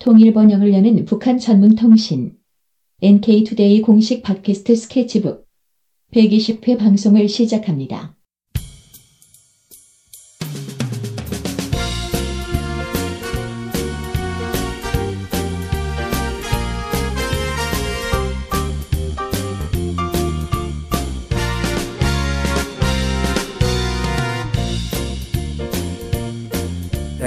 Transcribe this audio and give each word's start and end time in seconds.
통일 0.00 0.32
번영을 0.32 0.72
여는 0.72 1.04
북한 1.04 1.36
전문 1.38 1.74
통신 1.74 2.34
NK투데이 3.02 3.82
공식 3.82 4.22
팟캐스트 4.22 4.74
스케치북 4.74 5.46
120회 6.14 6.78
방송을 6.78 7.28
시작합니다. 7.28 8.16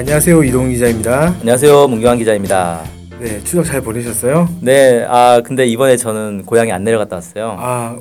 안녕하세요 0.03 0.43
이동 0.43 0.69
기자입니다. 0.69 1.27
안녕하세요. 1.39 1.87
문경환 1.87 2.17
기자입니다. 2.17 2.83
네 3.21 3.39
추석 3.45 3.63
잘 3.63 3.79
보내셨어요? 3.79 4.49
네, 4.61 5.05
아 5.07 5.39
근데 5.45 5.65
이번에 5.65 5.95
저는 5.95 6.43
고향에 6.45 6.73
안 6.73 6.83
내려갔다 6.83 7.15
왔어요. 7.15 7.55
아 7.57 7.97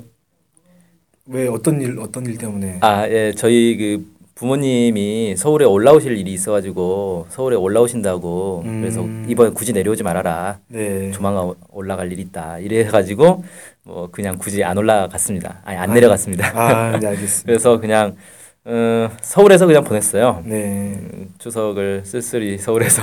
왜 1.27 1.46
어떤 1.46 1.80
일 1.80 1.96
어떤 2.01 2.27
일 2.27 2.37
때문에? 2.37 2.79
아, 2.80 3.07
예, 3.09 3.33
저희 3.37 3.77
그 3.77 4.05
부모님이 4.34 5.37
서울에 5.37 5.65
올라오실 5.65 6.19
일이 6.19 6.33
있어가지고 6.33 7.27
서울에 7.30 7.55
올라오신다고 7.55 8.62
음. 8.66 8.80
그래서 8.80 9.07
이번에 9.30 9.51
굳이 9.51 9.73
내려오지 9.73 10.02
말아라. 10.02 10.59
네. 10.66 11.12
조만간 11.12 11.45
오- 11.45 11.57
올라갈 11.71 12.10
일 12.10 12.19
있다. 12.19 12.59
이래가지고 12.59 13.45
뭐 13.84 14.09
그냥 14.10 14.37
굳이 14.37 14.65
안 14.65 14.77
올라갔습니다. 14.77 15.60
아니 15.65 15.79
안 15.79 15.91
아, 15.91 15.95
내려갔습니다. 15.95 16.51
아, 16.60 16.98
네 16.98 17.07
알겠습니다. 17.15 17.46
그래서 17.46 17.79
그냥 17.79 18.16
어, 18.65 19.11
서울에서 19.21 19.66
그냥 19.66 19.83
보냈어요. 19.83 20.43
네. 20.45 20.95
음, 20.95 21.34
추석을 21.39 22.02
쓸쓸히 22.05 22.59
서울에서 22.59 23.02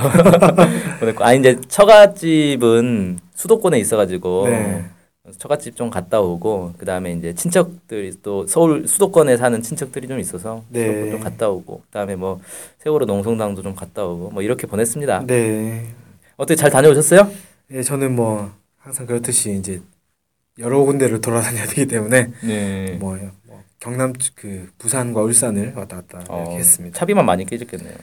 보냈고 1.00 1.24
아 1.24 1.34
이제 1.34 1.60
처갓집은 1.68 3.18
수도권에 3.34 3.78
있어가지고 3.78 4.48
네. 4.48 4.84
처갓집 5.38 5.76
좀 5.76 5.90
갔다 5.90 6.20
오고 6.20 6.74
그 6.78 6.86
다음에 6.86 7.12
이제 7.12 7.34
친척들이 7.34 8.14
또 8.22 8.46
서울 8.46 8.88
수도권에 8.88 9.36
사는 9.36 9.60
친척들이 9.60 10.08
좀 10.08 10.18
있어서 10.18 10.64
네. 10.70 11.10
좀 11.10 11.20
갔다 11.20 11.50
오고 11.50 11.82
그 11.84 11.90
다음에 11.90 12.16
뭐 12.16 12.40
세월호 12.78 13.04
농성당도 13.04 13.62
좀 13.62 13.74
갔다 13.74 14.04
오고 14.04 14.30
뭐 14.30 14.42
이렇게 14.42 14.66
보냈습니다. 14.66 15.26
네. 15.26 15.88
어떻게 16.36 16.56
잘 16.56 16.70
다녀오셨어요? 16.70 17.30
네 17.68 17.82
저는 17.82 18.16
뭐 18.16 18.50
항상 18.78 19.06
그렇듯이 19.06 19.52
이제 19.52 19.80
여러 20.58 20.80
군데를 20.84 21.20
돌아다녀야 21.20 21.66
되기 21.66 21.86
때문에 21.86 22.30
네. 22.42 22.96
뭐, 22.98 23.16
뭐 23.16 23.30
경남 23.80 24.12
그 24.34 24.68
부산과 24.78 25.22
울산을 25.22 25.72
왔다 25.74 25.96
갔다 25.96 26.22
어, 26.28 26.54
했습니다. 26.56 26.98
차비만 26.98 27.24
많이 27.24 27.46
깨졌겠네요. 27.46 27.94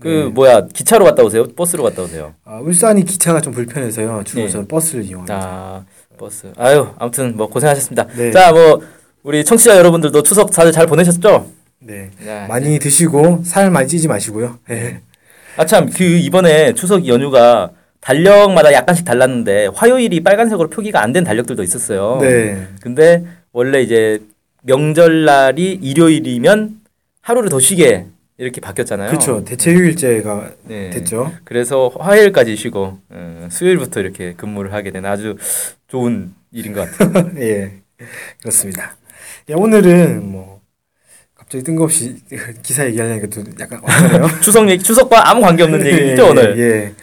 그 0.00 0.08
네. 0.08 0.24
뭐야 0.26 0.66
기차로 0.66 1.06
갔다 1.06 1.22
오세요? 1.22 1.46
버스로 1.54 1.82
갔다 1.82 2.02
오세요? 2.02 2.34
아, 2.44 2.58
울산이 2.58 3.02
기차가 3.04 3.40
좀 3.40 3.54
불편해서요. 3.54 4.22
주로 4.24 4.42
네. 4.42 4.48
저는 4.50 4.68
버스를 4.68 5.04
이용합니다. 5.04 5.34
아 5.42 5.84
버스. 6.18 6.52
아유 6.58 6.88
아무튼 6.98 7.34
뭐 7.36 7.48
고생하셨습니다. 7.48 8.06
네. 8.08 8.30
자뭐 8.30 8.82
우리 9.22 9.42
청취자 9.42 9.76
여러분들도 9.78 10.22
추석 10.22 10.50
다들 10.50 10.70
잘 10.72 10.86
보내셨죠? 10.86 11.50
네. 11.78 12.10
야, 12.26 12.46
많이 12.46 12.78
드시고 12.78 13.42
살 13.44 13.70
많이 13.70 13.88
찌지 13.88 14.06
마시고요. 14.06 14.58
네. 14.68 15.00
아참 15.56 15.88
그 15.88 16.04
이번에 16.04 16.74
추석 16.74 17.06
연휴가 17.08 17.70
달력마다 18.00 18.74
약간씩 18.74 19.06
달랐는데 19.06 19.68
화요일이 19.74 20.22
빨간색으로 20.22 20.68
표기가 20.68 21.02
안 21.02 21.14
된 21.14 21.24
달력들도 21.24 21.62
있었어요. 21.62 22.18
네. 22.20 22.68
근데 22.82 23.24
원래 23.52 23.80
이제 23.80 24.20
명절날이 24.66 25.72
일요일이면 25.82 26.80
하루를 27.22 27.48
더 27.48 27.58
쉬게 27.58 28.06
이렇게 28.38 28.60
바뀌었잖아요. 28.60 29.08
그렇죠. 29.08 29.44
대체휴일제가 29.44 30.52
네. 30.64 30.90
됐죠. 30.90 31.32
그래서 31.44 31.90
화요일까지 31.98 32.54
쉬고 32.56 32.98
어, 33.08 33.48
수요일부터 33.50 34.00
이렇게 34.00 34.34
근무를 34.34 34.72
하게 34.74 34.90
된 34.90 35.06
아주 35.06 35.36
좋은 35.88 36.34
일인 36.52 36.72
것 36.72 36.90
같아요. 36.90 37.30
예, 37.40 37.72
그렇습니다. 38.40 38.96
예, 39.48 39.54
오늘은 39.54 40.30
뭐 40.30 40.60
갑자기 41.34 41.64
뜬금없이 41.64 42.16
기사 42.62 42.84
얘기하려니까 42.86 43.28
또 43.28 43.42
약간. 43.58 43.80
추석 44.42 44.68
얘기, 44.68 44.82
추석과 44.82 45.30
아무 45.30 45.40
관계 45.40 45.62
없는 45.62 45.86
얘기죠 45.86 46.28
오늘. 46.28 46.58
예, 46.58 46.62
예. 46.62 46.94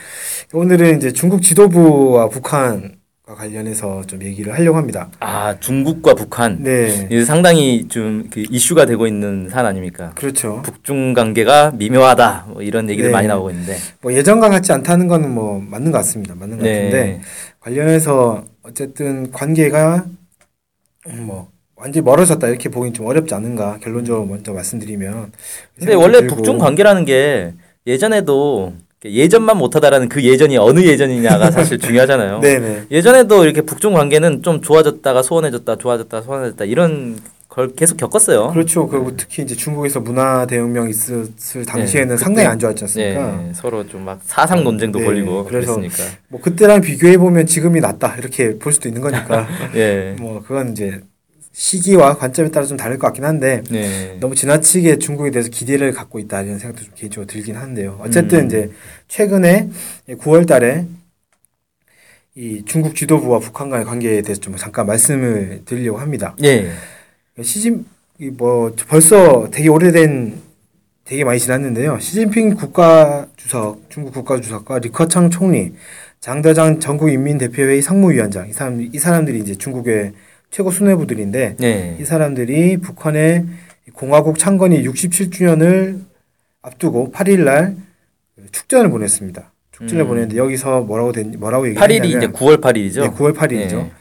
오늘은 0.54 0.98
이제 0.98 1.12
중국 1.12 1.42
지도부와 1.42 2.30
북한과 2.30 2.90
관련해서 3.26 4.04
좀 4.06 4.22
얘기를 4.22 4.54
하려고 4.54 4.78
합니다. 4.78 5.10
아 5.22 5.58
중국과 5.60 6.14
북한 6.14 6.62
네, 6.62 7.24
상당히 7.24 7.88
좀 7.88 8.28
그 8.30 8.44
이슈가 8.50 8.86
되고 8.86 9.08
있는 9.08 9.48
사안 9.50 9.66
아닙니까? 9.66 10.12
그렇죠. 10.16 10.62
북중 10.64 11.14
관계가 11.14 11.72
미묘하다 11.72 12.48
뭐 12.50 12.62
이런 12.62 12.90
얘기들 12.90 13.10
네. 13.10 13.14
많이 13.14 13.28
나오고 13.28 13.50
있는데 13.52 13.78
뭐 14.02 14.14
예전과 14.14 14.50
같지 14.50 14.74
않다는 14.74 15.08
거는 15.08 15.32
뭐 15.34 15.60
맞는 15.60 15.92
것 15.92 16.00
같습니다. 16.00 16.36
맞는 16.36 16.58
것 16.58 16.66
같은데 16.66 16.92
네. 16.92 17.22
관련해서 17.62 18.44
어쨌든 18.64 19.32
관계가 19.32 20.06
음, 21.08 21.24
뭐 21.24 21.50
완전히 21.76 22.04
멀어졌다 22.04 22.46
이렇게 22.48 22.68
보긴 22.70 22.94
좀 22.94 23.06
어렵지 23.06 23.34
않은가 23.34 23.78
결론적으로 23.82 24.26
먼저 24.26 24.52
말씀드리면 24.54 25.32
근데 25.78 25.94
원래. 25.94 26.28
북중 26.28 26.58
관계라는 26.58 27.06
게 27.06 27.54
예전에도 27.88 28.74
예전만 29.12 29.58
못하다라는 29.58 30.10
그 30.10 30.24
예전이 30.24 30.58
어느 30.58 30.80
예전이냐가 30.82 31.50
사실 31.52 31.78
중요하잖아요. 31.80 32.40
네네 32.40 32.84
예전에도 32.92 33.44
이렇게 33.44 33.62
북중 33.62 33.94
관계는 33.94 34.44
좀 34.44 34.62
좋아졌다가 34.62 35.22
소원해졌다, 35.24 35.76
좋아졌다, 35.78 36.22
소원해졌다 36.22 36.66
이런 36.66 37.18
걸 37.50 37.74
계속 37.76 37.98
겪었어요. 37.98 38.50
그렇죠. 38.50 38.88
그리고 38.88 39.16
특히 39.16 39.44
이제 39.44 39.54
중국에서 39.56 40.00
문화 40.00 40.48
대혁명 40.48 40.90
있었을 40.90 41.66
당시에는 41.68 42.16
네, 42.16 42.18
상당히 42.24 42.48
안 42.48 42.58
좋았지 42.58 42.84
않습니까? 42.86 43.42
네, 43.44 43.52
서로 43.54 43.86
좀 43.88 44.04
막 44.04 44.20
사상 44.24 44.64
논쟁도 44.64 44.98
네, 45.00 45.06
벌리고 45.06 45.44
그래서 45.46 45.76
그랬으니까. 45.76 46.18
뭐 46.30 46.42
그때랑 46.42 46.82
비교해 46.82 47.18
보면 47.18 47.46
지금이 47.46 47.80
낫다 47.80 48.16
이렇게 48.18 48.58
볼 48.58 48.74
수도 48.74 48.88
있는 48.88 49.02
거니까 49.02 49.48
예. 49.76 50.16
뭐 50.20 50.42
그건 50.42 50.72
이제 50.72 51.02
시기와 51.54 52.18
관점에 52.18 52.50
따라 52.50 52.66
좀 52.66 52.78
다를 52.78 52.98
것 52.98 53.08
같긴 53.08 53.26
한데 53.26 53.64
네. 53.70 54.18
너무 54.20 54.36
지나치게 54.36 54.98
중국에 54.98 55.30
대해서 55.32 55.50
기대를 55.50 55.94
갖고 55.94 56.20
있다 56.20 56.42
이런 56.42 56.58
생각도 56.58 56.84
좀 56.84 56.94
개인적으로 56.96 57.28
들긴 57.28 57.56
한데요. 57.56 58.00
어쨌든 58.02 58.42
음. 58.42 58.46
이제 58.48 58.72
최근에 59.08 59.70
9월달에 60.10 60.88
이 62.36 62.64
중국 62.66 62.96
지도부와 62.96 63.38
북한 63.38 63.70
간의 63.70 63.86
관계에 63.86 64.24
대해서 64.24 64.42
좀 64.42 64.56
잠깐 64.58 64.88
말씀을 64.88 65.62
드리려고 65.66 66.00
합니다. 66.00 66.36
예. 66.44 66.72
시진 67.44 67.86
뭐 68.20 68.76
벌써 68.88 69.48
되게 69.52 69.70
오래된 69.70 70.42
되게 71.06 71.24
많이 71.24 71.40
지났는데요. 71.40 72.00
시진핑 72.00 72.56
국가 72.56 73.28
주석, 73.36 73.82
중국 73.90 74.14
국가 74.14 74.40
주석과 74.42 74.80
리커창 74.80 75.30
총리, 75.30 75.74
장대장 76.20 76.80
전국인민대표회의 76.80 77.82
상무위원장 77.84 78.50
이 78.50 78.54
사람 78.54 78.82
이 78.82 78.98
사람들이 78.98 79.40
이제 79.40 79.54
중국의 79.54 80.14
최고 80.54 80.70
수뇌부들인데 80.70 81.56
네. 81.58 81.98
이 82.00 82.06
사람들이 82.06 82.78
북한의 82.78 83.46
공화국 83.94 84.38
창건이 84.38 84.84
67주년을 84.84 86.02
앞두고 86.62 87.12
8일 87.12 87.44
날 87.44 87.76
축전을 88.52 88.92
보냈습니다. 88.92 89.52
축전을 89.72 90.06
음. 90.06 90.08
보냈는데 90.08 90.38
여기서 90.38 90.82
뭐라고 90.82 91.12
된 91.12 91.34
뭐라고 91.40 91.66
8일이 91.66 91.74
이제 91.74 91.96
얘기했냐면 91.96 92.34
9월 92.34 92.62
8일이죠. 92.62 93.02
네, 93.02 93.10
9월 93.10 93.36
8일이죠. 93.36 93.74
예. 93.78 93.92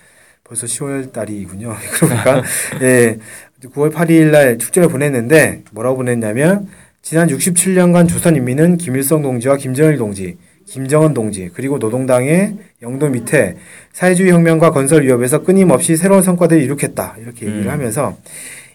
벌써 0.44 0.66
10월 0.66 1.10
달이군요. 1.10 1.74
그러니까 1.98 2.42
예, 2.82 3.16
9월 3.62 3.90
8일 3.90 4.30
날 4.30 4.58
축제를 4.58 4.90
보냈는데 4.90 5.62
뭐라고 5.72 5.96
보냈냐면 5.96 6.68
지난 7.00 7.28
67년간 7.28 8.10
조선 8.10 8.36
인민은 8.36 8.76
김일성 8.76 9.22
동지와 9.22 9.56
김정일 9.56 9.96
동지, 9.96 10.36
김정은 10.72 11.12
동지 11.12 11.50
그리고 11.52 11.76
노동당의 11.76 12.56
영도 12.80 13.10
밑에 13.10 13.56
사회주의 13.92 14.30
혁명과 14.32 14.70
건설 14.70 15.02
위협에서 15.02 15.42
끊임없이 15.42 15.96
새로운 15.96 16.22
성과들을 16.22 16.62
이룩했다 16.62 17.16
이렇게 17.20 17.44
얘기를 17.46 17.66
음. 17.66 17.70
하면서 17.70 18.16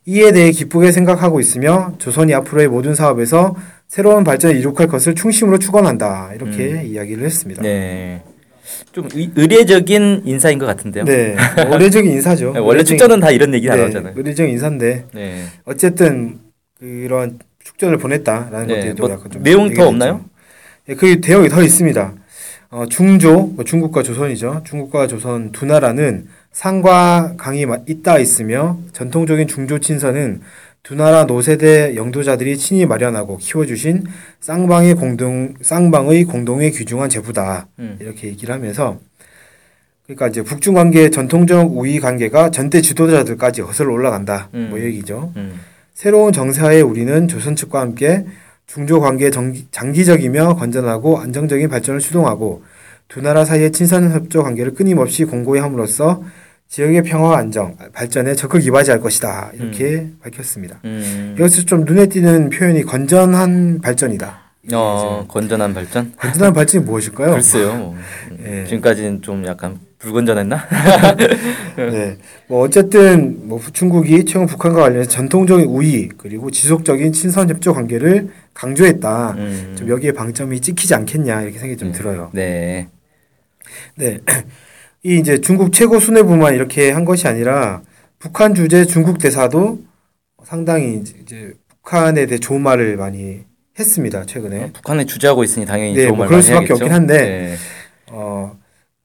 이에 0.06 0.32
대해 0.32 0.52
기쁘게 0.52 0.92
생각하고 0.92 1.40
있으며 1.40 1.94
조선이 1.98 2.36
앞으로의 2.36 2.68
모든 2.68 2.94
사업에서 2.94 3.56
새로운 3.88 4.24
발전을 4.24 4.58
이룩할 4.58 4.88
것을 4.88 5.16
충심으로 5.16 5.58
축원한다 5.58 6.34
이렇게 6.36 6.84
이야기를 6.86 7.26
했습니다. 7.26 7.64
네. 7.64 8.22
좀 8.92 9.10
의, 9.16 9.32
의례적인 9.36 10.22
인사인 10.26 10.60
것 10.60 10.68
같은데요. 10.68 11.04
네, 11.04 11.36
뭐 11.56 11.74
의례적인 11.74 12.12
인사죠. 12.12 12.54
네, 12.54 12.60
원래 12.60 12.84
축전은 12.84 13.22
다 13.22 13.32
이런 13.32 13.56
얘기 13.56 13.68
네, 13.68 13.76
나오잖아요. 13.76 14.14
의례적인 14.16 14.54
인사인데 14.54 15.06
네. 15.14 15.46
어쨌든 15.66 16.38
그런 16.80 17.40
축전을 17.64 17.98
보냈다라는 17.98 18.68
네, 18.68 18.76
것들이 18.76 18.96
또뭐 18.96 19.12
약간 19.12 19.32
좀 19.32 19.42
내용 19.42 19.74
더 19.74 19.88
없나요? 19.88 20.24
네, 20.88 20.96
그 20.96 21.20
대역이 21.22 21.50
더 21.50 21.62
있습니다. 21.62 22.14
어, 22.70 22.86
중조, 22.90 23.54
뭐 23.56 23.64
중국과 23.64 24.04
조선이죠. 24.04 24.64
중국과 24.66 25.08
조선 25.08 25.52
두 25.52 25.66
나라는 25.66 26.28
산과 26.52 27.36
강이 27.38 27.66
마- 27.66 27.78
있다 27.88 28.20
있으며 28.20 28.78
전통적인 28.94 29.48
중조 29.48 29.80
친서는 29.80 30.42
두 30.84 30.96
나라 30.96 31.26
노세대 31.26 31.96
영도자들이 31.96 32.58
친히 32.58 32.86
마련하고 32.86 33.38
키워주신 33.38 34.06
쌍방의 34.40 34.96
공동 34.96 35.54
쌍방의 35.62 36.24
공동에 36.26 36.70
귀중한 36.72 37.10
제부다 37.10 37.68
음. 37.80 37.98
이렇게 38.00 38.28
얘기를 38.30 38.54
하면서 38.56 38.98
그러니까 40.06 40.30
이제 40.30 40.42
북중 40.42 40.74
관계의 40.74 41.12
전통적 41.12 41.78
우위 41.78 42.00
관계가 42.00 42.52
전대 42.52 42.80
지도자들까지 42.82 43.62
거슬러 43.64 43.92
올라간다 43.94 44.50
음. 44.54 44.68
뭐 44.70 44.80
얘기죠. 44.80 45.34
음. 45.36 45.60
새로운 45.94 46.32
정사에 46.32 46.80
우리는 46.80 47.28
조선 47.28 47.56
측과 47.58 47.82
함께 47.82 48.26
중조 48.68 49.00
관계 49.00 49.32
정기- 49.32 49.66
장기적이며 49.72 50.56
건전하고 50.58 51.20
안정적인 51.20 51.70
발전을 51.70 52.00
추동하고 52.02 52.64
두 53.08 53.22
나라 53.22 53.46
사이의 53.46 53.72
친선 53.72 54.12
협조 54.12 54.44
관계를 54.44 54.74
끊임없이 54.74 55.24
공고히 55.24 55.62
함으로써 55.62 56.22
지역의 56.68 57.04
평화와 57.04 57.38
안정, 57.38 57.78
발전에 57.94 58.36
적극 58.36 58.66
이바지할 58.66 59.00
것이다. 59.00 59.52
이렇게 59.54 60.10
밝혔습니다. 60.22 60.82
음. 60.84 61.38
여기서 61.40 61.62
좀 61.64 61.86
눈에 61.86 62.08
띄는 62.08 62.50
표현이 62.50 62.84
건전한 62.84 63.80
발전이다. 63.82 64.47
어, 64.74 65.26
건전한 65.28 65.74
발전? 65.74 66.14
건전한 66.18 66.54
발전이 66.54 66.84
무엇일까요? 66.86 67.32
글쎄요. 67.32 67.76
뭐. 67.76 67.96
예. 68.46 68.66
지금까지는 68.66 69.22
좀 69.22 69.46
약간 69.46 69.80
불건전했나? 70.00 70.68
네. 71.78 72.18
뭐 72.48 72.64
어쨌든 72.64 73.48
뭐 73.48 73.60
중국이 73.72 74.26
최근 74.26 74.46
북한과 74.46 74.82
관련해서 74.82 75.10
전통적인 75.10 75.66
우위 75.66 76.10
그리고 76.18 76.52
지속적인 76.52 77.14
친선 77.14 77.50
협조 77.50 77.74
관계를 77.74 78.30
강조했다. 78.54 79.32
음. 79.38 79.76
좀 79.78 79.90
여기에 79.90 80.12
방점이 80.12 80.60
찍히지 80.60 80.94
않겠냐 80.96 81.42
이렇게 81.42 81.60
생각이 81.60 81.78
좀 81.78 81.92
들어요. 81.92 82.30
네. 82.34 82.90
네. 83.96 84.20
이 85.04 85.18
이제 85.18 85.40
중국 85.40 85.72
최고 85.72 86.00
수뇌부만 86.00 86.54
이렇게 86.54 86.92
한 86.92 87.06
것이 87.06 87.28
아니라 87.28 87.82
북한 88.20 88.54
주재 88.54 88.86
중국 88.86 89.20
대사도 89.20 89.80
상당히 90.44 91.04
이제 91.22 91.54
북한에 91.70 92.26
대해 92.26 92.40
좋은 92.40 92.62
말을 92.62 92.98
많이 92.98 93.46
했습니다. 93.80 94.26
최근에. 94.26 94.72
북한에 94.74 95.06
주재하고 95.06 95.44
있으니 95.44 95.66
당연히 95.66 95.94
네, 95.94 96.08
뭐말 96.08 96.28
그럴 96.28 96.42
수밖에 96.42 96.66
해야겠죠. 96.68 96.74
없긴 96.76 96.92
한데 96.94 97.18
네. 97.18 97.56
어 98.12 98.58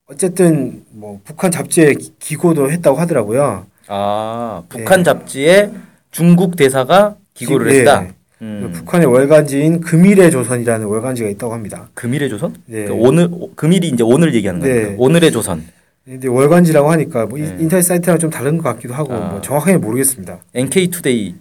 어쨌든 0.07 0.83
뭐 0.91 1.19
북한 1.23 1.51
잡지에 1.51 1.93
기- 1.93 2.13
기고도 2.19 2.71
했다고 2.71 2.97
하더라고요. 2.97 3.65
아, 3.87 4.63
북한 4.69 5.03
잡지에 5.03 5.71
중국 6.11 6.55
대사가 6.55 7.15
기고를 7.33 7.71
네. 7.71 7.79
했다. 7.79 8.07
음. 8.41 8.71
북한의 8.73 9.07
월간지인 9.07 9.81
금일의 9.81 10.29
조선이라는 10.31 10.85
월간지가 10.85 11.29
있다고 11.29 11.53
합니다. 11.53 11.89
금일의 11.93 12.29
조선? 12.29 12.55
네. 12.65 12.85
그 12.85 12.93
오늘 12.93 13.29
오- 13.31 13.53
금일이 13.55 13.87
이제 13.89 14.03
오늘 14.03 14.33
얘기하는 14.35 14.61
네. 14.61 14.81
거니까. 14.83 14.95
오늘의 14.97 15.31
조선. 15.31 15.63
근데 16.03 16.27
월간지라고 16.27 16.91
하니까 16.91 17.25
뭐 17.25 17.37
이- 17.37 17.43
네. 17.43 17.55
인터넷 17.59 17.81
사이트랑 17.83 18.19
좀 18.19 18.29
다른 18.29 18.57
것 18.57 18.63
같기도 18.63 18.93
하고 18.93 19.13
아. 19.13 19.29
뭐 19.29 19.41
정확하게 19.41 19.77
모르겠습니다. 19.77 20.39
NK 20.53 20.89
Today. 20.89 21.35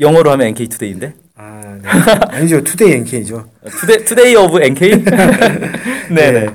영어로 0.00 0.30
하면 0.32 0.46
NK 0.48 0.68
Today인데. 0.68 1.12
아, 1.36 1.78
네. 1.82 1.88
아니죠. 2.36 2.62
Today 2.62 2.92
NK죠. 2.92 3.44
투데 3.80 4.04
Today 4.04 4.36
of 4.36 4.62
NK? 4.62 5.04
네. 6.14 6.46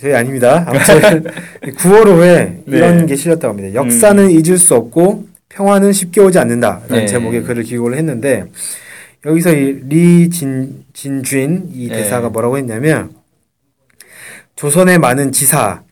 저희 0.00 0.14
아닙니다. 0.14 0.64
아무튼 0.66 1.24
9월 1.62 2.04
5에 2.04 2.62
이런 2.66 2.96
네. 2.96 3.02
음. 3.02 3.06
게 3.06 3.16
실렸다고 3.16 3.54
합니다. 3.54 3.74
역사는 3.74 4.30
잊을 4.30 4.58
수 4.58 4.74
없고 4.74 5.26
평화는 5.48 5.92
쉽게 5.92 6.20
오지 6.20 6.38
않는다라는 6.38 6.88
네. 6.88 7.06
제목의 7.06 7.42
글을 7.42 7.62
기고를 7.64 7.98
했는데 7.98 8.44
여기서 9.26 9.52
이리진 9.52 10.84
진쥔 10.92 11.70
이 11.72 11.88
네. 11.88 11.96
대사가 11.96 12.28
뭐라고 12.30 12.58
했냐면 12.58 13.10
조선의 14.56 14.98
많은 14.98 15.32
지사가 15.32 15.82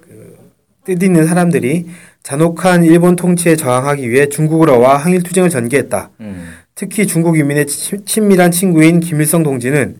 그 0.00 0.36
뜻있는 0.84 1.26
사람들이 1.26 1.86
잔혹한 2.22 2.84
일본 2.84 3.16
통치에 3.16 3.56
저항하기 3.56 4.08
위해 4.10 4.28
중국으로 4.28 4.80
와 4.80 4.96
항일 4.96 5.22
투쟁을 5.22 5.48
전개했다. 5.48 6.10
음. 6.20 6.57
특히 6.78 7.08
중국 7.08 7.36
인민의 7.36 7.66
치- 7.66 8.04
친밀한 8.04 8.52
친구인 8.52 9.00
김일성 9.00 9.42
동지는 9.42 9.96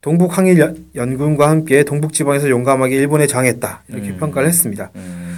동북 0.00 0.38
항일 0.38 0.58
연- 0.60 0.86
연군과 0.94 1.50
함께 1.50 1.84
동북 1.84 2.14
지방에서 2.14 2.48
용감하게 2.48 2.96
일본에 2.96 3.26
저항했다. 3.26 3.82
이렇게 3.88 4.08
음. 4.08 4.16
평가를 4.16 4.48
했습니다. 4.48 4.90
음. 4.96 5.36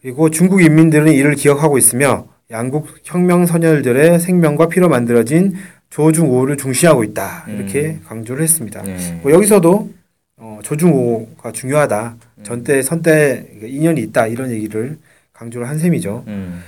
그리고 0.00 0.30
중국 0.30 0.62
인민들은 0.62 1.12
이를 1.12 1.34
기억하고 1.34 1.78
있으며 1.78 2.28
양국 2.52 2.86
혁명 3.02 3.44
선열들의 3.44 4.20
생명과 4.20 4.68
피로 4.68 4.88
만들어진 4.88 5.54
조중오를 5.90 6.56
중시하고 6.56 7.02
있다. 7.02 7.46
이렇게 7.48 7.98
강조를 8.06 8.44
했습니다. 8.44 8.82
네. 8.82 9.18
뭐 9.24 9.32
여기서도 9.32 9.90
어, 10.36 10.60
조중오가 10.62 11.50
중요하다. 11.50 12.16
전때 12.44 12.82
선때 12.82 13.48
인연이 13.64 14.00
있다. 14.00 14.28
이런 14.28 14.52
얘기를 14.52 14.96
강조를 15.32 15.68
한 15.68 15.78
셈이죠. 15.80 16.22
음. 16.28 16.62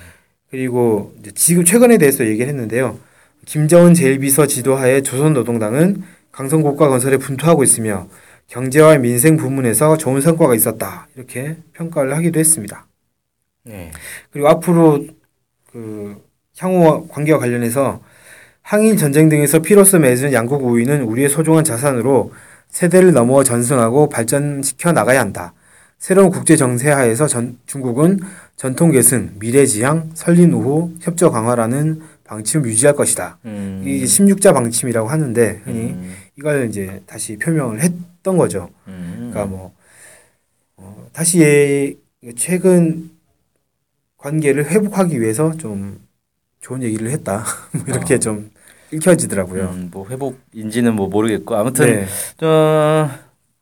그리고 0.51 1.15
지금 1.37 1.65
최근에 1.65 1.97
대해서 1.99 2.27
얘기를 2.27 2.49
했는데요. 2.49 2.99
김정은 3.49 3.95
제1비서 3.95 4.47
지도하에 4.47 5.01
조선노동당은 5.01 6.03
강성국가 6.33 6.91
건설에 6.91 7.17
분투하고 7.17 7.65
있으며 7.65 8.07
경제와 8.47 8.99
민생 8.99 9.39
부문에서 9.39 9.97
좋은 9.97 10.21
성과가 10.21 10.55
있었다. 10.55 11.09
이렇게 11.17 11.57
평가를 11.73 12.15
하기도 12.15 12.39
했습니다. 12.39 12.87
네. 13.65 13.91
그리고 14.31 14.49
앞으로 14.49 15.03
그 15.73 16.23
향후 16.59 17.09
관계와 17.09 17.39
관련해서 17.39 18.03
항일 18.61 18.99
전쟁 18.99 19.31
등에서 19.31 19.61
피로써 19.61 19.99
맺은 19.99 20.35
양국 20.35 20.63
우위는 20.63 21.05
우리의 21.05 21.31
소중한 21.31 21.65
자산으로 21.65 22.33
세대를 22.69 23.15
넘어 23.15 23.43
전승하고 23.45 24.11
발전시켜 24.11 24.93
나가야 24.93 25.21
한다. 25.21 25.55
새로운 25.99 26.29
국제 26.29 26.55
정세 26.55 26.91
하에서 26.91 27.27
전, 27.27 27.57
중국은 27.65 28.21
전통 28.57 28.91
계승, 28.91 29.33
미래 29.39 29.65
지향, 29.65 30.11
설린 30.13 30.53
우호, 30.53 30.93
협조 31.01 31.31
강화라는 31.31 32.03
방침을 32.29 32.69
유지할 32.69 32.95
것이다. 32.95 33.39
음. 33.47 33.83
이게 33.85 34.05
16자 34.05 34.53
방침이라고 34.53 35.09
하는데 35.09 35.63
흔히 35.65 35.81
음. 35.93 36.15
이걸 36.39 36.69
이제 36.69 37.03
다시 37.07 37.37
표명을 37.37 37.81
했던 37.81 38.37
거죠. 38.37 38.69
음. 38.87 39.31
그러니까 39.33 39.47
뭐 39.47 39.75
어, 40.77 41.09
다시 41.13 41.41
예- 41.41 41.97
최근 42.37 43.11
관계를 44.19 44.71
회복하기 44.71 45.21
위해서 45.21 45.57
좀 45.57 46.01
좋은 46.61 46.83
얘기를 46.83 47.11
했다. 47.11 47.45
뭐 47.73 47.85
이렇게 47.89 48.15
아. 48.15 48.19
좀 48.19 48.51
읽혀지더라고요. 48.93 49.65
음, 49.65 49.89
뭐 49.93 50.07
회복인지는 50.09 50.95
뭐 50.95 51.09
모르겠고 51.09 51.57
아무튼 51.57 51.87
네. 51.87 52.07
저 52.39 53.09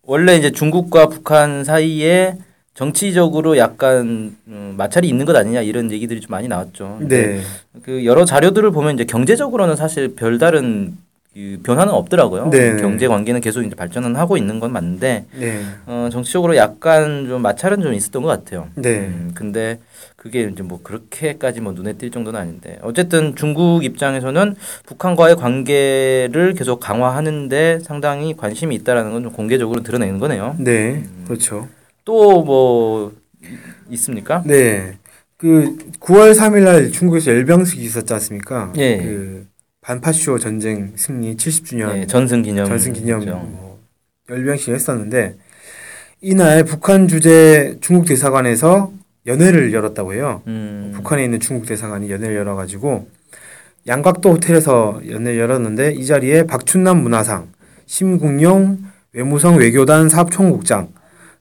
원래 0.02 0.36
이제 0.36 0.50
중국과 0.50 1.08
북한 1.08 1.64
사이에 1.64 2.38
정치적으로 2.76 3.56
약간 3.56 4.36
음, 4.48 4.74
마찰이 4.76 5.08
있는 5.08 5.24
것 5.24 5.34
아니냐 5.34 5.62
이런 5.62 5.90
얘기들이 5.90 6.20
좀 6.20 6.30
많이 6.30 6.46
나왔죠. 6.46 6.98
네. 7.00 7.40
그 7.82 8.04
여러 8.04 8.24
자료들을 8.26 8.70
보면 8.70 8.94
이제 8.94 9.04
경제적으로는 9.04 9.76
사실 9.76 10.14
별다른 10.14 10.94
그 11.32 11.58
변화는 11.62 11.92
없더라고요. 11.92 12.50
네. 12.50 12.76
경제 12.76 13.08
관계는 13.08 13.40
계속 13.40 13.62
이제 13.62 13.74
발전은 13.74 14.16
하고 14.16 14.36
있는 14.36 14.60
건 14.60 14.72
맞는데 14.72 15.24
네. 15.38 15.60
어, 15.86 16.08
정치적으로 16.12 16.56
약간 16.56 17.26
좀 17.26 17.40
마찰은 17.42 17.80
좀 17.82 17.94
있었던 17.94 18.22
것 18.22 18.28
같아요. 18.28 18.68
네. 18.74 19.00
음, 19.00 19.32
근데 19.34 19.78
그게 20.16 20.42
이제 20.50 20.62
뭐 20.62 20.80
그렇게까지 20.82 21.60
뭐 21.62 21.72
눈에 21.72 21.94
띌 21.94 22.12
정도는 22.12 22.38
아닌데 22.38 22.78
어쨌든 22.82 23.34
중국 23.36 23.84
입장에서는 23.84 24.54
북한과의 24.86 25.36
관계를 25.36 26.54
계속 26.54 26.80
강화하는데 26.80 27.80
상당히 27.80 28.36
관심이 28.36 28.74
있다라는 28.76 29.12
건 29.12 29.22
좀 29.22 29.32
공개적으로 29.32 29.82
드러내는 29.82 30.18
거네요. 30.18 30.56
네. 30.58 31.02
그렇죠. 31.26 31.68
또 32.06 32.42
뭐 32.42 33.12
있습니까? 33.90 34.42
네. 34.46 34.96
그 35.36 35.76
9월 36.00 36.34
3일 36.34 36.64
날 36.64 36.90
중국에서 36.90 37.30
열병식이 37.32 37.84
있었지 37.84 38.10
않습니까? 38.14 38.72
예. 38.76 38.96
그 38.96 39.46
반파쇼 39.82 40.38
전쟁 40.38 40.92
승리 40.96 41.36
70주년 41.36 41.92
네, 41.92 42.06
전승 42.06 42.42
기념. 42.42 42.66
전승 42.66 42.92
기념. 42.94 43.20
뭐 43.26 43.78
열병식 44.30 44.72
했었는데 44.72 45.36
이날 46.22 46.64
북한 46.64 47.06
주재 47.06 47.76
중국 47.80 48.06
대사관에서 48.06 48.92
연회를 49.26 49.72
열었다고 49.74 50.14
해요. 50.14 50.42
음, 50.46 50.92
북한에 50.94 51.24
있는 51.24 51.38
중국 51.40 51.66
대사관이 51.66 52.10
연회를 52.10 52.36
열어가지고 52.36 53.08
양각도 53.86 54.30
호텔에서 54.32 55.00
연회를 55.08 55.38
열었는데 55.38 55.92
이 55.92 56.06
자리에 56.06 56.44
박춘남 56.44 57.02
문화상, 57.02 57.48
심국용 57.86 58.78
외무성 59.12 59.56
외교단 59.58 60.08
사업총국장, 60.08 60.88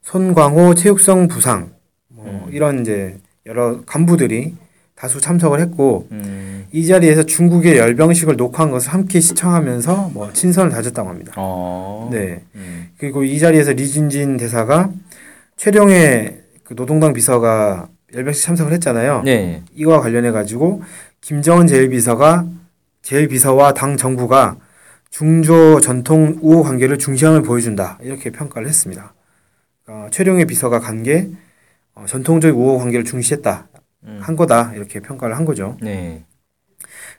손광호 0.05 0.75
체육성 0.75 1.27
부상 1.27 1.71
뭐 2.09 2.47
이런 2.51 2.81
이제 2.81 3.17
여러 3.47 3.81
간부들이 3.85 4.55
다수 4.93 5.19
참석을 5.19 5.59
했고 5.59 6.07
음, 6.11 6.67
이 6.71 6.85
자리에서 6.85 7.23
중국의 7.23 7.77
열병식을 7.77 8.37
녹화한 8.37 8.71
것을 8.71 8.93
함께 8.93 9.19
시청하면서 9.19 10.11
뭐 10.13 10.31
친선을 10.31 10.71
다졌다고 10.71 11.09
합니다. 11.09 11.33
어, 11.35 12.09
네. 12.11 12.43
음, 12.53 12.89
그리고 12.97 13.23
이 13.23 13.39
자리에서 13.39 13.73
리진진 13.73 14.37
대사가 14.37 14.89
최룡의 15.57 16.39
그 16.63 16.75
노동당 16.75 17.11
비서가 17.11 17.89
열병식 18.13 18.45
참석을 18.45 18.73
했잖아요. 18.73 19.23
네, 19.25 19.63
이와 19.75 19.99
관련해 19.99 20.31
가지고 20.31 20.83
김정은 21.21 21.65
제1비서가 21.65 22.47
제1비서와 23.01 23.73
당 23.73 23.97
정부가 23.97 24.57
중조 25.09 25.81
전통 25.81 26.37
우호 26.41 26.61
관계를 26.61 26.99
중시함을 26.99 27.41
보여준다 27.41 27.97
이렇게 28.03 28.29
평가를 28.29 28.67
했습니다. 28.67 29.14
어, 29.87 30.07
최룡의 30.11 30.45
비서가 30.45 30.79
간게 30.79 31.29
어, 31.93 32.05
전통적 32.07 32.57
우호 32.57 32.79
관계를 32.79 33.05
중시했다 33.05 33.67
음. 34.05 34.19
한 34.21 34.35
거다 34.35 34.73
이렇게 34.73 34.99
평가를 34.99 35.37
한 35.37 35.45
거죠. 35.45 35.77
네, 35.81 36.23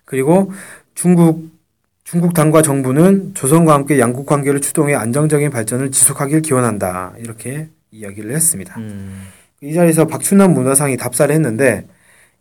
그리고 0.04 0.52
중국 0.94 1.50
중국 2.04 2.35
당과 2.35 2.62
정부는 2.62 3.35
조선과 3.35 3.75
함께 3.75 3.99
양국 3.99 4.26
관계를 4.26 4.61
추동해 4.61 4.94
안정적인 4.94 5.50
발전을 5.50 5.90
지속하길 5.90 6.42
기원한다 6.42 7.14
이렇게 7.18 7.68
이야기를 7.90 8.32
했습니다. 8.35 8.78
음, 8.78 9.26
이 9.61 9.73
자리에서 9.73 10.06
박춘남 10.06 10.52
문화상이 10.52 10.96
답사를 10.96 11.35
했는데 11.35 11.87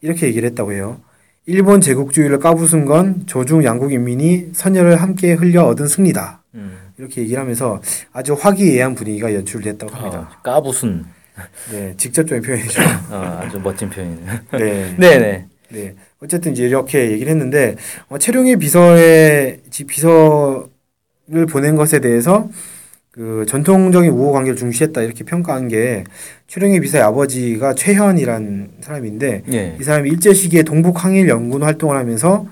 이렇게 0.01 0.27
얘기를 0.27 0.47
했다고 0.49 0.73
해요. 0.73 1.01
일본 1.47 1.81
제국주의를 1.81 2.39
까부순 2.39 2.85
건 2.85 3.23
조중 3.27 3.63
양국 3.63 3.93
인민이 3.93 4.49
선열을 4.53 5.01
함께 5.01 5.33
흘려 5.33 5.63
얻은 5.63 5.87
승리다. 5.87 6.43
음, 6.55 6.77
이렇게 6.97 7.21
얘기를 7.21 7.41
하면서 7.41 7.81
아주 8.13 8.33
화기애애한 8.33 8.95
분위기가 8.95 9.33
연출됐다고 9.33 9.93
합니다. 9.93 10.29
아, 10.31 10.41
까부순. 10.41 11.05
네, 11.71 11.93
직접적인 11.97 12.41
표현이죠. 12.43 12.81
아, 13.11 13.41
아주 13.43 13.59
멋진 13.59 13.89
표현이네요. 13.89 14.39
네. 14.53 14.95
네네. 14.99 15.45
네. 15.69 15.95
어쨌든 16.23 16.53
이제 16.53 16.63
이렇게 16.65 17.11
얘기를 17.11 17.29
했는데 17.31 17.75
어, 18.07 18.17
최룡의 18.17 18.55
비서의 18.57 19.59
지- 19.69 19.83
비서를 19.83 20.67
보낸 21.49 21.75
것에 21.75 21.99
대해서 21.99 22.47
그 23.11 23.45
전통적인 23.47 24.11
우호 24.11 24.31
관계를 24.31 24.55
중시했다 24.57 25.01
이렇게 25.01 25.23
평가한 25.23 25.67
게 25.67 26.03
최룡의 26.47 26.79
비서의 26.81 27.03
아버지가 27.03 27.73
최현이란 27.73 28.71
사람인데 28.81 29.43
예. 29.51 29.77
이 29.79 29.83
사람이 29.83 30.09
일제 30.09 30.33
시기에 30.33 30.63
동북 30.63 31.03
항일 31.03 31.27
연군 31.29 31.63
활동을 31.63 31.97
하면서 31.97 32.45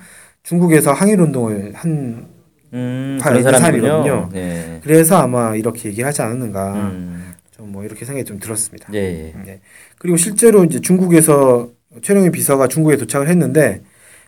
중국에서 0.44 0.92
항일 0.92 1.22
운동을 1.22 1.72
한 1.76 2.28
음, 2.74 3.18
다 3.22 3.30
그런. 3.32 3.44
사람이거든요. 3.44 4.30
네. 4.34 4.80
그래서 4.84 5.18
아마 5.18 5.56
이렇게 5.56 5.90
얘기를 5.90 6.08
하지 6.08 6.22
않았는가 6.22 6.74
음, 6.74 7.34
좀뭐 7.52 7.84
이렇게 7.84 8.06
생각이 8.06 8.26
좀 8.26 8.40
들었습니다. 8.40 8.90
예, 8.94 9.00
예. 9.00 9.34
네. 9.46 9.60
그리고 9.98 10.18
실제로 10.18 10.64
이제 10.64 10.82
중국에서 10.82 11.70
최룡의 12.02 12.32
비서가 12.32 12.68
중국에 12.68 12.98
도착을 12.98 13.30
했는데 13.30 13.82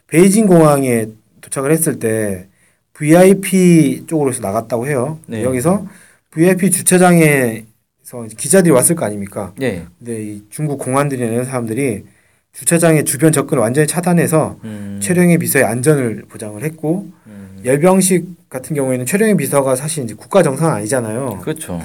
베이징 0.08 0.46
공항에 0.48 1.08
도착을 1.42 1.72
했을 1.72 2.00
때 2.00 2.48
VIP 2.94 4.06
쪽으로서 4.08 4.42
나갔다고 4.42 4.88
해요. 4.88 5.20
네. 5.28 5.44
여기서 5.44 5.86
VIP 6.32 6.72
주차장에서 6.72 8.28
기자들이 8.38 8.72
왔을 8.72 8.96
거 8.96 9.06
아닙니까? 9.06 9.54
예. 9.62 9.86
근데 9.98 10.24
이 10.24 10.44
중국 10.50 10.78
공안들이나 10.78 11.32
이런 11.32 11.46
사람들이 11.46 12.04
주차장의 12.54 13.04
주변 13.04 13.34
접근을 13.34 13.62
완전히 13.62 13.86
차단해서 13.86 14.58
음, 14.64 15.00
최룡의 15.02 15.40
비서의 15.40 15.66
안전을 15.66 16.24
보장을 16.30 16.64
했고 16.64 17.08
음, 17.25 17.25
열병식 17.66 18.50
같은 18.50 18.76
경우에는 18.76 19.06
최룡의 19.06 19.38
비서가 19.38 19.76
사실 19.76 20.04
이제 20.04 20.14
국가 20.14 20.44
정상은 20.44 20.74
아니잖아요. 20.76 21.40
그렇죠. 21.42 21.82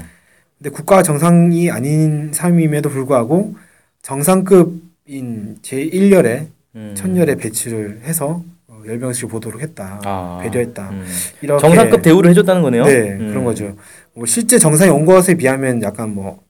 근데 0.59 0.71
국가 0.71 1.03
정상이 1.03 1.71
아닌 1.71 2.33
사람임에도 2.33 2.91
불구하고 2.91 3.55
정상급인 4.03 5.59
제1열에 5.63 6.47
음. 6.77 6.95
천열에 6.97 7.35
배치를 7.37 8.03
해서 8.05 8.43
어, 8.69 8.83
열병식을 8.87 9.29
보도록 9.31 9.63
했다. 9.63 10.01
아, 10.05 10.39
배려했다. 10.43 10.91
음. 10.91 11.07
이렇게 11.41 11.61
정상급 11.61 12.03
대우를 12.03 12.31
해줬다는 12.31 12.63
거네요. 12.63 12.85
네 12.85 13.13
음. 13.13 13.29
그런 13.31 13.45
거죠. 13.45 13.75
뭐 14.15 14.27
실제 14.27 14.59
정상이 14.59 14.91
온 14.91 15.05
것에 15.07 15.35
비하면 15.35 15.83
약간 15.83 16.15
뭐 16.15 16.41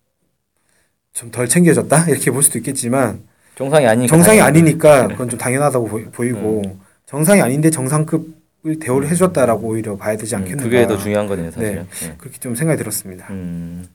좀 1.13 1.31
덜 1.33 1.49
챙겨줬다 1.49 2.07
이렇게 2.09 2.31
볼 2.31 2.41
수도 2.43 2.57
있겠지만 2.59 3.23
정상이 3.57 3.85
아니니까. 3.87 4.15
정상이. 4.17 4.41
아니니까 4.41 5.09
그건 5.09 5.29
좀 5.29 5.39
당연하다고 5.41 5.89
보이- 5.89 6.05
보이고 6.13 6.63
음. 6.65 6.79
정상이 7.07 7.41
아닌데 7.43 7.69
정상급을 7.69 8.40
대우를 8.81 9.09
해줬다라고 9.09 9.69
오히려 9.69 9.97
봐야 9.97 10.17
되지 10.17 10.35
음, 10.35 10.41
않겠는가. 10.41 10.65
그게 10.65 10.87
더 10.87 10.97
중요한 10.97 11.27
거네요, 11.27 11.51
사실은. 11.51 11.87
네. 11.91 12.15
그렇게 12.19 12.39
좀 12.39 12.55
생각이 12.55 12.79
들었습니다. 12.79 13.27
음, 13.31 13.87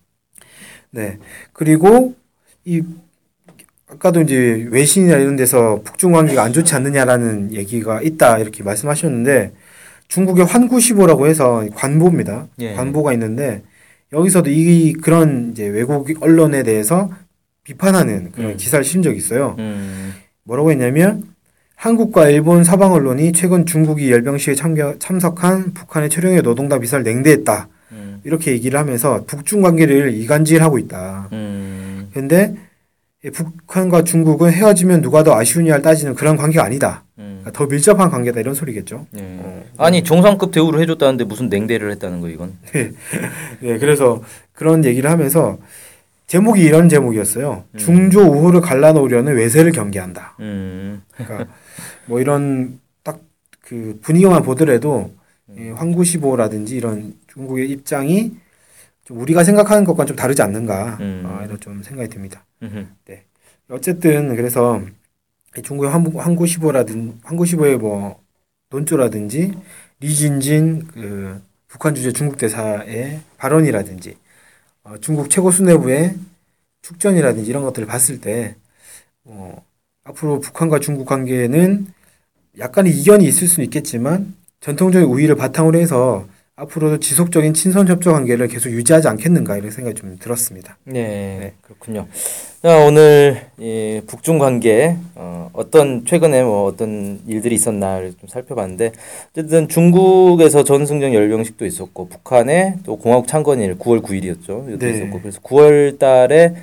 네. 0.91 1.19
그리고 1.53 2.15
이 2.63 2.81
아까도 3.87 4.21
이제 4.21 4.67
외신이나 4.71 5.17
이런 5.17 5.35
데서 5.35 5.81
북중 5.83 6.11
관계가 6.11 6.41
안 6.43 6.53
좋지 6.53 6.73
않느냐라는 6.73 7.53
얘기가 7.53 8.01
있다 8.01 8.39
이렇게 8.39 8.63
말씀하셨는데 8.63 9.53
중국의 10.07 10.45
환구시보라고 10.45 11.27
해서 11.27 11.63
관보입니다. 11.75 12.47
예. 12.59 12.73
관보가 12.73 13.13
있는데 13.13 13.61
여기서도 14.11 14.49
이 14.49 14.93
그런 14.93 15.51
이제 15.51 15.67
외국 15.67 16.07
언론에 16.21 16.63
대해서 16.63 17.11
비판하는 17.63 18.31
그런 18.31 18.51
음. 18.51 18.57
기사를 18.57 18.83
실은 18.83 19.03
적이 19.03 19.17
있어요. 19.17 19.55
음, 19.59 20.13
뭐라고 20.43 20.71
했냐면 20.71 21.34
한국과 21.75 22.29
일본 22.29 22.63
사방 22.63 22.93
언론이 22.93 23.33
최근 23.33 23.65
중국이 23.65 24.11
열병식에 24.11 24.55
참겨, 24.55 24.95
참석한 24.99 25.73
북한의 25.73 26.09
최룡의 26.09 26.41
노동당 26.41 26.79
비사를 26.79 27.03
냉대했다. 27.03 27.67
음, 27.91 28.21
이렇게 28.23 28.51
얘기를 28.51 28.79
하면서 28.79 29.23
북중 29.25 29.61
관계를 29.61 30.13
이간질하고 30.13 30.79
있다. 30.79 31.29
음, 31.33 32.09
근데 32.13 32.55
이 33.23 33.29
북한과 33.29 34.03
중국은 34.03 34.51
헤어지면 34.51 35.01
누가 35.01 35.23
더 35.23 35.35
아쉬우냐를 35.35 35.81
따지는 35.81 36.15
그런 36.15 36.37
관계가 36.37 36.63
아니다. 36.63 37.03
음. 37.17 37.41
그러니까 37.41 37.51
더 37.51 37.65
밀접한 37.65 38.09
관계다 38.09 38.39
이런 38.39 38.53
소리겠죠. 38.53 39.07
예. 39.17 39.19
어. 39.21 39.63
아니 39.77 40.03
정상급 40.03 40.51
대우를 40.51 40.79
해줬다는데 40.81 41.23
무슨 41.23 41.49
냉대를 41.49 41.91
했다는 41.91 42.21
거 42.21 42.29
이건? 42.29 42.53
네, 42.71 43.77
그래서 43.79 44.21
그런 44.53 44.85
얘기를 44.85 45.09
하면서 45.09 45.57
제목이 46.27 46.61
이런 46.61 46.87
제목이었어요. 46.87 47.63
음. 47.71 47.77
중조 47.77 48.21
우호를 48.21 48.61
갈라놓으려는 48.61 49.35
외세를 49.35 49.71
경계한다. 49.71 50.35
음, 50.39 51.01
그러니까 51.15 51.47
뭐 52.07 52.19
이런 52.19 52.79
딱 53.03 53.19
그 53.65 53.97
분위기만 54.01 54.43
보더라도 54.43 55.11
음. 55.49 55.55
예, 55.57 55.69
황구시보라든지 55.71 56.77
이런 56.77 57.19
중국의 57.27 57.69
입장이 57.69 58.33
좀 59.03 59.19
우리가 59.19 59.43
생각하는 59.43 59.83
것과 59.83 60.05
좀 60.05 60.15
다르지 60.15 60.41
않는가 60.41 60.97
음. 61.01 61.23
아, 61.25 61.43
이런 61.43 61.59
좀 61.59 61.83
생각이 61.83 62.09
듭니다. 62.09 62.45
음흠. 62.63 62.85
어쨌든 63.69 64.35
그래서 64.35 64.81
이 65.57 65.61
중국의 65.61 65.91
황구, 65.91 66.19
황구시보라든 66.19 67.19
황구시보의 67.23 67.77
뭐 67.77 68.21
논조라든지 68.69 69.53
리진진 69.99 70.87
그 70.87 71.41
북한 71.67 71.95
주재 71.95 72.11
중국 72.11 72.37
대사의 72.37 73.21
발언이라든지 73.37 74.17
어, 74.83 74.97
중국 74.99 75.29
최고 75.31 75.49
수뇌부의 75.49 76.15
축전이라든지 76.83 77.49
이런 77.49 77.63
것들을 77.63 77.87
봤을 77.87 78.21
때 78.21 78.55
어, 79.23 79.65
앞으로 80.05 80.39
북한과 80.39 80.79
중국 80.79 81.05
관계는 81.05 81.87
약간의 82.59 82.93
이견이 82.93 83.25
있을 83.25 83.47
수는 83.47 83.65
있겠지만 83.65 84.33
전통적인 84.61 85.07
우위를 85.07 85.35
바탕으로 85.35 85.77
해서 85.79 86.25
앞으로도 86.55 86.99
지속적인 86.99 87.53
친선 87.53 87.87
협조 87.87 88.13
관계를 88.13 88.47
계속 88.47 88.69
유지하지 88.69 89.09
않겠는가 89.09 89.57
이런 89.57 89.71
생각이 89.71 89.99
좀 89.99 90.17
들었습니다. 90.17 90.77
네, 90.85 91.53
그렇군요. 91.61 92.07
자, 92.61 92.77
오늘 92.85 93.41
이 93.57 94.01
북중 94.07 94.39
관계 94.39 94.95
어, 95.15 95.49
어떤 95.51 96.05
최근에 96.05 96.43
뭐 96.43 96.63
어떤 96.63 97.19
일들이 97.27 97.55
있었나를 97.55 98.13
좀 98.17 98.29
살펴봤는데 98.29 98.93
어쨌든 99.31 99.67
중국에서 99.67 100.63
전승정 100.63 101.13
열병식도 101.13 101.65
있었고 101.65 102.07
북한에 102.07 102.75
또 102.85 102.95
공화국 102.95 103.27
창건일 103.27 103.77
9월 103.77 104.01
9일이었죠. 104.01 104.69
이것도 104.69 104.77
네. 104.77 104.91
있었고 104.91 105.19
그래서 105.19 105.41
9월 105.41 105.99
달에 105.99 106.55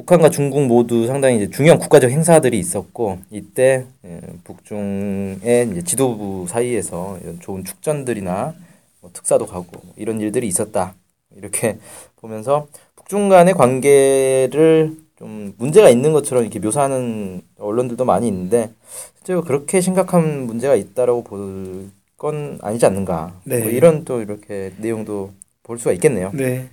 북한과 0.00 0.30
중국 0.30 0.66
모두 0.66 1.06
상당히 1.06 1.36
이제 1.36 1.50
중요한 1.50 1.78
국가적 1.78 2.10
행사들이 2.10 2.58
있었고 2.58 3.18
이때 3.30 3.86
예, 4.04 4.20
북중의 4.44 5.84
지도부 5.84 6.46
사이에서 6.48 7.18
이런 7.22 7.38
좋은 7.40 7.64
축전들이나 7.64 8.54
뭐 9.00 9.10
특사도 9.12 9.46
가고 9.46 9.66
뭐 9.72 9.94
이런 9.96 10.20
일들이 10.20 10.48
있었다. 10.48 10.94
이렇게 11.36 11.78
보면서 12.20 12.66
북중 12.96 13.28
간의 13.28 13.54
관계를 13.54 14.96
좀 15.18 15.54
문제가 15.58 15.90
있는 15.90 16.12
것처럼 16.12 16.44
이렇게 16.44 16.58
묘사하는 16.58 17.42
언론들도 17.58 18.04
많이 18.04 18.26
있는데 18.28 18.70
실제로 19.18 19.42
그렇게 19.42 19.80
심각한 19.80 20.46
문제가 20.46 20.74
있다라고 20.74 21.24
볼 21.24 22.00
건 22.20 22.58
아니지 22.60 22.84
않는가. 22.84 23.32
네. 23.44 23.60
뭐 23.60 23.70
이런 23.70 24.04
또 24.04 24.20
이렇게 24.20 24.72
내용도 24.76 25.32
볼 25.62 25.78
수가 25.78 25.92
있겠네요. 25.92 26.30
네. 26.34 26.68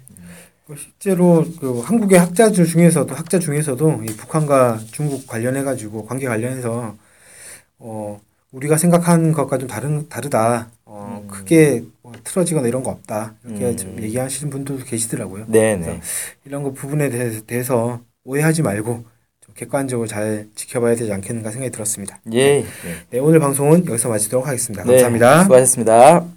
뭐 0.67 0.75
실제로 0.75 1.45
그 1.59 1.79
한국의 1.79 2.19
학자들 2.19 2.65
중에서도 2.65 3.13
학자 3.15 3.39
중에서도 3.39 4.01
이 4.03 4.07
북한과 4.07 4.79
중국 4.91 5.25
관련해 5.25 5.63
가지고 5.63 6.05
관계 6.05 6.27
관련해서 6.27 6.95
어 7.79 8.19
우리가 8.51 8.77
생각하는 8.77 9.31
것과 9.31 9.57
좀 9.57 9.69
다른 9.69 10.09
다르다. 10.09 10.69
어 10.83 11.21
음. 11.23 11.27
크게 11.27 11.83
뭐 12.01 12.11
틀어지거나 12.23 12.67
이런 12.67 12.83
거 12.83 12.91
없다. 12.91 13.35
이렇게 13.45 13.65
음. 13.65 13.77
좀 13.77 14.01
얘기하시는 14.01 14.49
분들도 14.49 14.83
계시더라고요. 14.83 15.45
네, 15.47 15.77
네. 15.77 16.01
이런 16.43 16.63
거 16.63 16.71
부분에 16.71 17.09
대해서, 17.09 17.41
대해서 17.45 18.01
오해하지 18.25 18.61
말고 18.61 19.05
좀 19.45 19.55
객관적으로 19.55 20.05
잘 20.05 20.47
지켜봐야 20.55 20.95
되지 20.95 21.13
않겠는가 21.13 21.51
생각이 21.51 21.71
들었습니다. 21.71 22.19
예. 22.33 22.39
예. 22.39 22.65
네, 23.09 23.19
오늘 23.19 23.39
방송은 23.39 23.85
여기서 23.85 24.09
마치도록 24.09 24.45
하겠습니다. 24.45 24.83
네, 24.83 24.91
감사합니다. 24.93 25.43
수고하셨습니다. 25.43 26.36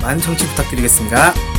많은 0.00 0.20
청취 0.20 0.46
부탁드리겠습니다. 0.48 1.57